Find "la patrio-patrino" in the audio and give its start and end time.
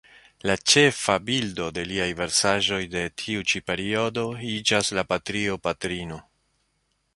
5.01-6.23